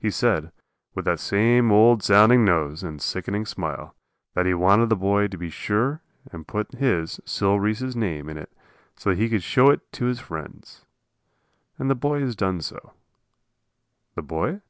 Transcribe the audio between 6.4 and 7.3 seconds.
put his,